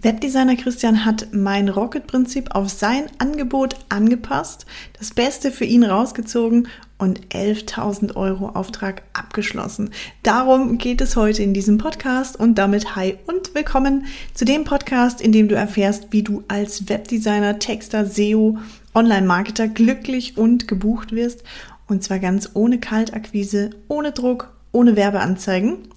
[0.00, 4.64] Webdesigner Christian hat mein Rocket-Prinzip auf sein Angebot angepasst,
[4.98, 9.90] das Beste für ihn rausgezogen und 11.000 Euro Auftrag abgeschlossen.
[10.22, 15.20] Darum geht es heute in diesem Podcast und damit hi und willkommen zu dem Podcast,
[15.20, 18.56] in dem du erfährst, wie du als Webdesigner, Texter, SEO,
[18.94, 21.44] Online-Marketer glücklich und gebucht wirst
[21.86, 25.88] und zwar ganz ohne Kaltakquise, ohne Druck, ohne Werbeanzeigen.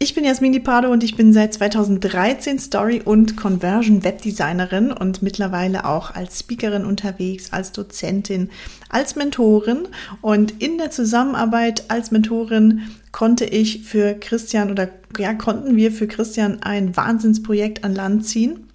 [0.00, 5.86] Ich bin Jasmin Di Pardo und ich bin seit 2013 Story- und Conversion-Webdesignerin und mittlerweile
[5.86, 8.48] auch als Speakerin unterwegs, als Dozentin,
[8.90, 9.88] als Mentorin.
[10.20, 16.06] Und in der Zusammenarbeit als Mentorin konnte ich für Christian oder ja, konnten wir für
[16.06, 18.68] Christian ein Wahnsinnsprojekt an Land ziehen.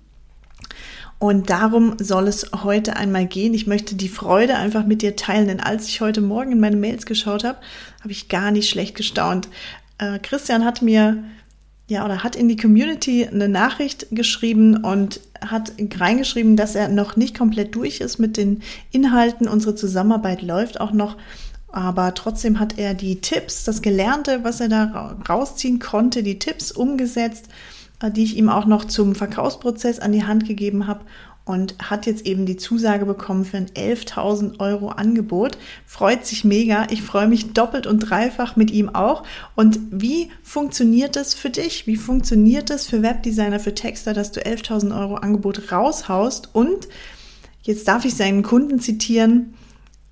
[1.19, 3.53] Und darum soll es heute einmal gehen.
[3.53, 6.75] Ich möchte die Freude einfach mit dir teilen, denn als ich heute Morgen in meine
[6.75, 7.59] Mails geschaut habe,
[8.01, 9.47] habe ich gar nicht schlecht gestaunt,
[9.97, 11.23] äh, Christian hat mir
[11.87, 17.15] ja oder hat in die Community eine Nachricht geschrieben und hat reingeschrieben, dass er noch
[17.15, 19.47] nicht komplett durch ist mit den Inhalten.
[19.47, 21.17] Unsere Zusammenarbeit läuft auch noch,
[21.71, 26.71] aber trotzdem hat er die Tipps, das Gelernte, was er da rausziehen konnte, die Tipps
[26.71, 27.47] umgesetzt,
[28.01, 31.01] äh, die ich ihm auch noch zum Verkaufsprozess an die Hand gegeben habe
[31.45, 35.57] und hat jetzt eben die Zusage bekommen für ein 11.000 Euro Angebot.
[35.85, 36.87] Freut sich mega.
[36.89, 39.23] Ich freue mich doppelt und dreifach mit ihm auch.
[39.55, 41.85] Und wie funktioniert das für dich?
[41.85, 46.49] Wie funktioniert das für Webdesigner, für Texter, dass du 11.000 Euro Angebot raushaust?
[46.53, 46.87] Und
[47.61, 49.53] jetzt darf ich seinen Kunden zitieren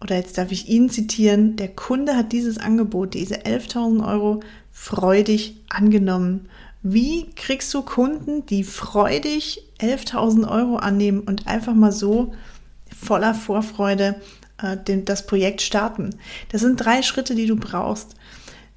[0.02, 1.56] oder jetzt darf ich ihn zitieren.
[1.56, 6.50] Der Kunde hat dieses Angebot, diese 11.000 Euro, freudig angenommen.
[6.84, 12.34] Wie kriegst du Kunden, die freudig 11.000 Euro annehmen und einfach mal so
[12.96, 14.20] voller Vorfreude
[14.62, 16.16] äh, den, das Projekt starten?
[16.50, 18.16] Das sind drei Schritte, die du brauchst.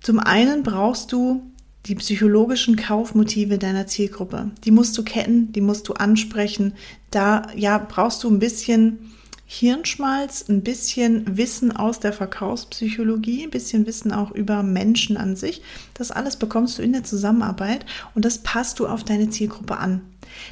[0.00, 1.42] Zum einen brauchst du
[1.86, 4.50] die psychologischen Kaufmotive deiner Zielgruppe.
[4.64, 6.75] Die musst du kennen, die musst du ansprechen.
[7.10, 9.12] Da ja brauchst du ein bisschen
[9.55, 15.62] Hirnschmalz, ein bisschen Wissen aus der Verkaufspsychologie, ein bisschen Wissen auch über Menschen an sich.
[15.94, 20.03] Das alles bekommst du in der Zusammenarbeit und das passt du auf deine Zielgruppe an.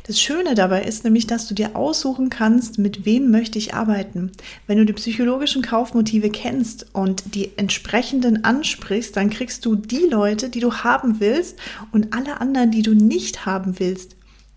[0.07, 4.31] Das Schöne dabei ist nämlich, dass du dir aussuchen kannst, mit wem möchte ich arbeiten.
[4.69, 10.49] Wenn du die psychologischen Kaufmotive kennst und die entsprechenden ansprichst, dann kriegst du die Leute,
[10.49, 11.59] die du haben willst
[11.91, 14.15] und alle anderen, die du nicht haben willst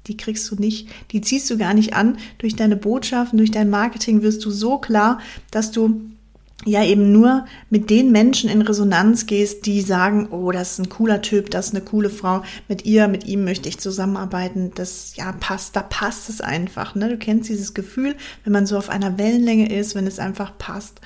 [0.08, 2.18] die kriegst du nicht, die ziehst du gar nicht an.
[2.38, 5.20] Durch deine Botschaften, durch dein Marketing wirst du so klar,
[5.52, 6.02] dass du
[6.64, 10.90] ja eben nur mit den Menschen in Resonanz gehst, die sagen, oh, das ist ein
[10.90, 15.16] cooler Typ, das ist eine coole Frau, mit ihr, mit ihm möchte ich zusammenarbeiten, das
[15.16, 16.96] ja passt, da passt es einfach.
[16.96, 17.10] Ne?
[17.10, 21.02] Du kennst dieses Gefühl, wenn man so auf einer Wellenlänge ist, wenn es einfach passt.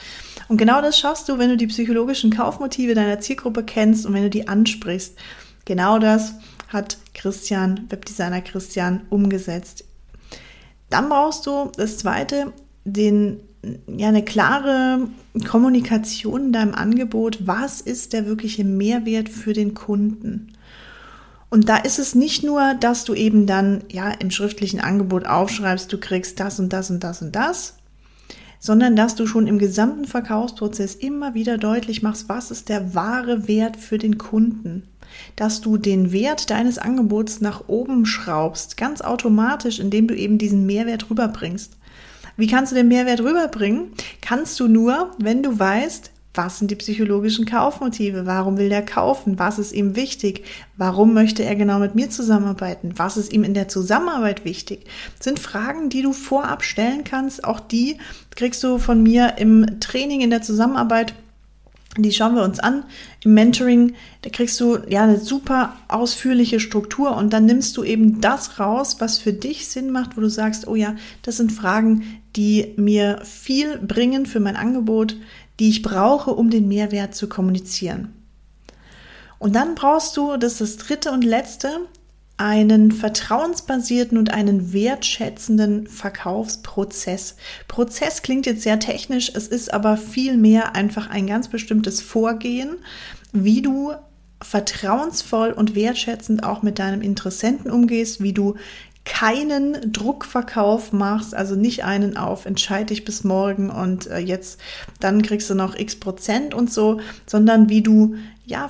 [0.47, 4.23] Und genau das schaffst du, wenn du die psychologischen Kaufmotive deiner Zielgruppe kennst und wenn
[4.23, 5.15] du die ansprichst.
[5.69, 6.33] Genau das
[6.69, 9.85] hat Christian, Webdesigner Christian, umgesetzt.
[10.89, 12.53] Dann brauchst du das zweite,
[12.85, 13.39] den,
[13.85, 15.09] ja, eine klare
[15.47, 17.45] Kommunikation in deinem Angebot.
[17.45, 20.53] Was ist der wirkliche Mehrwert für den Kunden?
[21.51, 25.93] Und da ist es nicht nur, dass du eben dann ja im schriftlichen Angebot aufschreibst,
[25.93, 27.75] du kriegst das und das und das und das,
[28.59, 33.47] sondern dass du schon im gesamten Verkaufsprozess immer wieder deutlich machst, was ist der wahre
[33.47, 34.89] Wert für den Kunden
[35.35, 40.65] dass du den Wert deines Angebots nach oben schraubst, ganz automatisch, indem du eben diesen
[40.65, 41.77] Mehrwert rüberbringst.
[42.37, 43.91] Wie kannst du den Mehrwert rüberbringen?
[44.21, 48.25] Kannst du nur, wenn du weißt, was sind die psychologischen Kaufmotive?
[48.25, 49.39] Warum will der kaufen?
[49.39, 50.45] Was ist ihm wichtig?
[50.77, 52.93] Warum möchte er genau mit mir zusammenarbeiten?
[52.95, 54.85] Was ist ihm in der Zusammenarbeit wichtig?
[55.17, 57.43] Das sind Fragen, die du vorab stellen kannst.
[57.43, 57.97] Auch die
[58.35, 61.13] kriegst du von mir im Training in der Zusammenarbeit
[61.97, 62.83] die schauen wir uns an.
[63.23, 68.21] Im Mentoring, da kriegst du ja eine super ausführliche Struktur und dann nimmst du eben
[68.21, 72.21] das raus, was für dich Sinn macht, wo du sagst, oh ja, das sind Fragen,
[72.35, 75.15] die mir viel bringen für mein Angebot,
[75.59, 78.13] die ich brauche, um den Mehrwert zu kommunizieren.
[79.39, 81.87] Und dann brauchst du, das ist das dritte und letzte,
[82.39, 87.35] einen vertrauensbasierten und einen wertschätzenden Verkaufsprozess.
[87.67, 92.77] Prozess klingt jetzt sehr technisch, es ist aber vielmehr einfach ein ganz bestimmtes Vorgehen,
[93.33, 93.91] wie du
[94.41, 98.55] vertrauensvoll und wertschätzend auch mit deinem Interessenten umgehst, wie du
[99.09, 104.59] keinen Druckverkauf machst, also nicht einen auf entscheide dich bis morgen und äh, jetzt
[104.99, 108.15] dann kriegst du noch x Prozent und so, sondern wie du
[108.45, 108.69] ja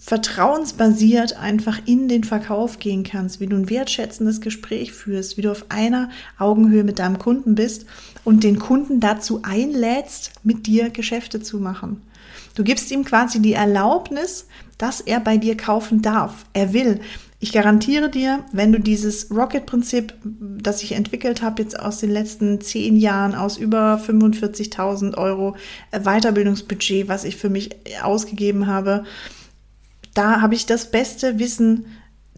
[0.00, 5.52] vertrauensbasiert einfach in den Verkauf gehen kannst, wie du ein wertschätzendes Gespräch führst, wie du
[5.52, 7.86] auf einer Augenhöhe mit deinem Kunden bist
[8.24, 12.02] und den Kunden dazu einlädst, mit dir Geschäfte zu machen.
[12.56, 14.46] Du gibst ihm quasi die Erlaubnis,
[14.78, 16.44] dass er bei dir kaufen darf.
[16.54, 17.00] Er will.
[17.42, 22.60] Ich garantiere dir, wenn du dieses Rocket-Prinzip, das ich entwickelt habe, jetzt aus den letzten
[22.60, 25.56] zehn Jahren, aus über 45.000 Euro
[25.90, 27.70] Weiterbildungsbudget, was ich für mich
[28.02, 29.04] ausgegeben habe,
[30.12, 31.86] da habe ich das beste Wissen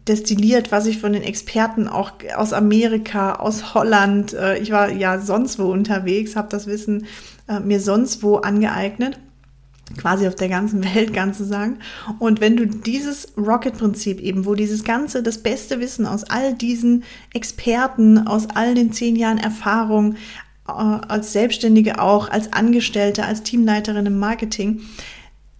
[0.07, 5.19] destilliert, was ich von den Experten auch aus Amerika, aus Holland, äh, ich war ja
[5.19, 7.07] sonst wo unterwegs, habe das Wissen
[7.49, 9.19] äh, mir sonst wo angeeignet
[9.97, 11.79] quasi auf der ganzen Welt, ganz zu sagen.
[12.19, 17.03] Und wenn du dieses Rocket-Prinzip eben, wo dieses ganze, das beste Wissen aus all diesen
[17.33, 20.15] Experten, aus all den zehn Jahren Erfahrung,
[20.67, 24.81] äh, als Selbstständige auch, als Angestellte, als Teamleiterin im Marketing,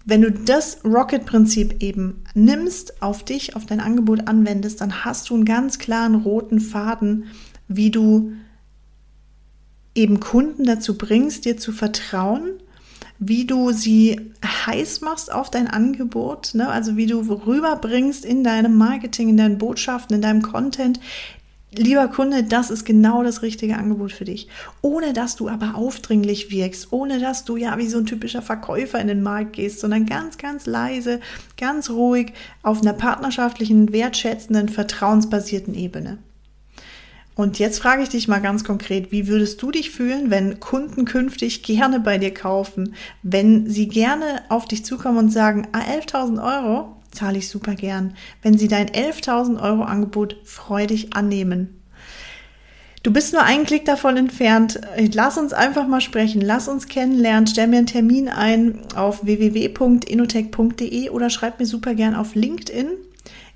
[0.06, 5.36] wenn du das Rocket-Prinzip eben nimmst, auf dich, auf dein Angebot anwendest, dann hast du
[5.36, 7.26] einen ganz klaren roten Faden,
[7.70, 8.34] wie du
[9.96, 12.50] eben Kunden dazu bringst, dir zu vertrauen,
[13.28, 16.68] wie du sie heiß machst auf dein Angebot, ne?
[16.68, 21.00] also wie du rüberbringst in deinem Marketing, in deinen Botschaften, in deinem Content.
[21.76, 24.48] Lieber Kunde, das ist genau das richtige Angebot für dich.
[24.82, 29.00] Ohne dass du aber aufdringlich wirkst, ohne dass du ja wie so ein typischer Verkäufer
[29.00, 31.20] in den Markt gehst, sondern ganz, ganz leise,
[31.58, 36.20] ganz ruhig auf einer partnerschaftlichen, wertschätzenden, vertrauensbasierten Ebene.
[37.36, 41.06] Und jetzt frage ich dich mal ganz konkret, wie würdest du dich fühlen, wenn Kunden
[41.06, 42.94] künftig gerne bei dir kaufen,
[43.24, 48.16] wenn sie gerne auf dich zukommen und sagen, ah, 11.000 Euro zahle ich super gern,
[48.42, 51.80] wenn sie dein 11.000 Euro Angebot freudig annehmen.
[53.04, 54.80] Du bist nur einen Klick davon entfernt.
[55.14, 56.40] Lass uns einfach mal sprechen.
[56.40, 57.48] Lass uns kennenlernen.
[57.48, 62.92] Stell mir einen Termin ein auf www.inotech.de oder schreib mir super gern auf LinkedIn.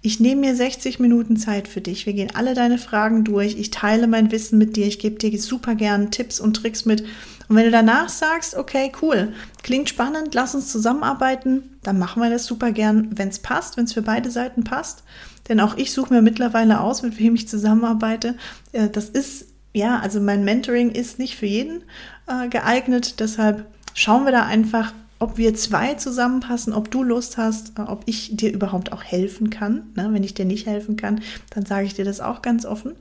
[0.07, 2.05] Ich nehme mir 60 Minuten Zeit für dich.
[2.05, 3.59] Wir gehen alle deine Fragen durch.
[3.59, 4.87] Ich teile mein Wissen mit dir.
[4.87, 7.01] Ich gebe dir super gern Tipps und Tricks mit.
[7.49, 9.33] Und wenn du danach sagst, okay, cool,
[9.63, 13.83] klingt spannend, lass uns zusammenarbeiten, dann machen wir das super gern, wenn es passt, wenn
[13.83, 15.03] es für beide Seiten passt.
[15.49, 18.35] Denn auch ich suche mir mittlerweile aus, mit wem ich zusammenarbeite.
[18.71, 21.83] Äh, das ist, ja, also mein Mentoring ist nicht für jeden
[22.27, 23.19] äh, geeignet.
[23.19, 28.03] Deshalb schauen wir da einfach, ob wir zwei zusammenpassen, ob du Lust hast, äh, ob
[28.05, 29.89] ich dir überhaupt auch helfen kann.
[29.95, 30.09] Ne?
[30.11, 32.95] Wenn ich dir nicht helfen kann, dann sage ich dir das auch ganz offen.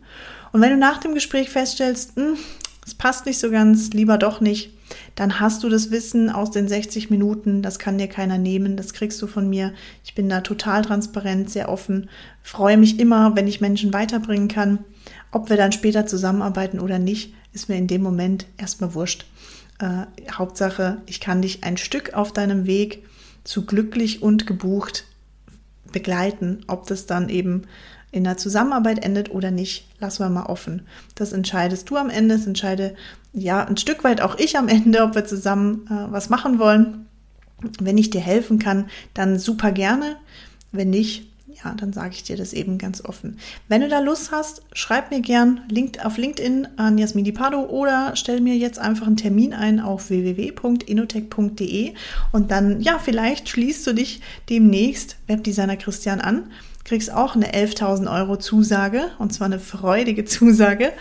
[0.52, 2.36] Und wenn du nach dem Gespräch feststellst, hm,
[2.86, 4.70] es passt nicht so ganz, lieber doch nicht,
[5.16, 8.92] dann hast du das Wissen aus den 60 Minuten, das kann dir keiner nehmen, das
[8.92, 9.72] kriegst du von mir.
[10.04, 12.08] Ich bin da total transparent, sehr offen,
[12.42, 14.78] freue mich immer, wenn ich Menschen weiterbringen kann.
[15.32, 19.26] Ob wir dann später zusammenarbeiten oder nicht, ist mir in dem Moment erstmal wurscht.
[19.78, 23.04] Äh, Hauptsache, ich kann dich ein Stück auf deinem Weg
[23.44, 25.04] zu glücklich und gebucht
[25.92, 26.60] begleiten.
[26.66, 27.62] Ob das dann eben
[28.10, 30.86] in der Zusammenarbeit endet oder nicht, lassen wir mal offen.
[31.14, 32.94] Das entscheidest du am Ende, das entscheide
[33.32, 37.06] ja ein Stück weit auch ich am Ende, ob wir zusammen äh, was machen wollen.
[37.80, 40.16] Wenn ich dir helfen kann, dann super gerne.
[40.72, 41.30] Wenn nicht,
[41.64, 43.38] ja, dann sage ich dir das eben ganz offen.
[43.68, 45.60] Wenn du da Lust hast, schreib mir gern
[46.02, 51.94] auf LinkedIn an Jasmini Pardo oder stell mir jetzt einfach einen Termin ein auf www.inotech.de
[52.32, 54.20] und dann, ja, vielleicht schließt du dich
[54.50, 56.50] demnächst Webdesigner Christian an,
[56.84, 60.92] kriegst auch eine 11.000 Euro Zusage und zwar eine freudige Zusage.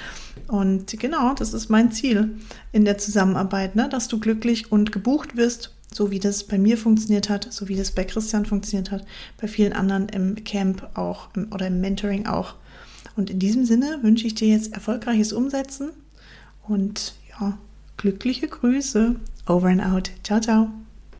[0.48, 2.38] Und genau, das ist mein Ziel
[2.72, 3.90] in der Zusammenarbeit, ne?
[3.90, 7.78] dass du glücklich und gebucht wirst so wie das bei mir funktioniert hat, so wie
[7.78, 9.06] das bei Christian funktioniert hat,
[9.40, 12.56] bei vielen anderen im Camp auch oder im Mentoring auch.
[13.16, 15.92] Und in diesem Sinne wünsche ich dir jetzt erfolgreiches Umsetzen
[16.68, 17.58] und ja,
[17.96, 19.16] glückliche Grüße.
[19.48, 20.12] Over and out.
[20.24, 20.68] Ciao, ciao.